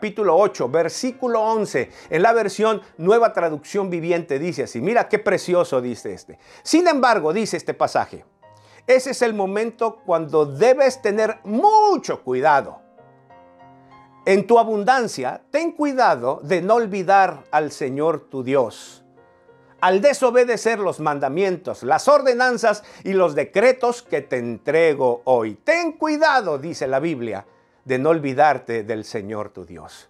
[0.00, 5.82] capítulo 8, versículo 11, en la versión Nueva Traducción Viviente dice así, mira qué precioso
[5.82, 6.38] dice este.
[6.62, 8.24] Sin embargo, dice este pasaje,
[8.86, 12.80] ese es el momento cuando debes tener mucho cuidado.
[14.24, 19.04] En tu abundancia, ten cuidado de no olvidar al Señor tu Dios.
[19.82, 25.56] Al desobedecer los mandamientos, las ordenanzas y los decretos que te entrego hoy.
[25.56, 27.44] Ten cuidado, dice la Biblia,
[27.84, 30.08] de no olvidarte del Señor tu Dios.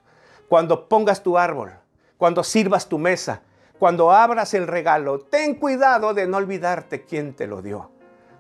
[0.48, 1.73] Cuando pongas tu árbol,
[2.16, 3.42] cuando sirvas tu mesa,
[3.78, 7.91] cuando abras el regalo, ten cuidado de no olvidarte quién te lo dio.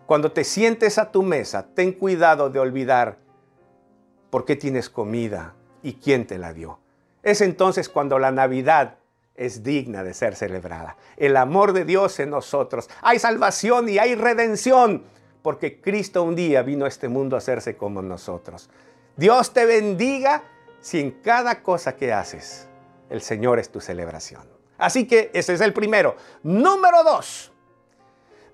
[0.06, 3.18] Cuando te sientes a tu mesa, ten cuidado de olvidar
[4.28, 6.80] por qué tienes comida y quién te la dio.
[7.22, 8.96] Es entonces cuando la Navidad
[9.34, 10.96] es digna de ser celebrada.
[11.16, 12.90] El amor de Dios en nosotros.
[13.00, 15.04] Hay salvación y hay redención,
[15.42, 18.68] porque Cristo un día vino a este mundo a hacerse como nosotros.
[19.20, 20.44] Dios te bendiga
[20.80, 22.70] si en cada cosa que haces
[23.10, 24.48] el Señor es tu celebración.
[24.78, 26.16] Así que ese es el primero.
[26.42, 27.52] Número dos,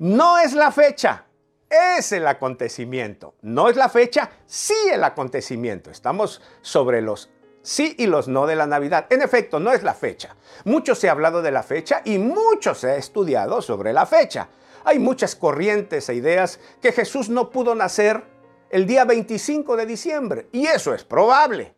[0.01, 1.27] no es la fecha,
[1.71, 3.37] es el acontecimiento.
[3.43, 5.93] No es la fecha, sí el acontecimiento.
[5.93, 7.31] Estamos sobre los
[7.63, 9.07] sí y los no de la Navidad.
[9.11, 10.35] En efecto, no es la fecha.
[10.65, 14.49] Mucho se ha hablado de la fecha y mucho se ha estudiado sobre la fecha.
[14.83, 18.35] Hay muchas corrientes e ideas que Jesús no pudo nacer
[18.71, 21.75] el día 25 de diciembre, y eso es probable.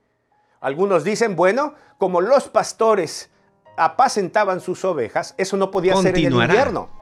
[0.60, 3.30] Algunos dicen, bueno, como los pastores
[3.76, 6.97] apacentaban sus ovejas, eso no podía ser en el invierno.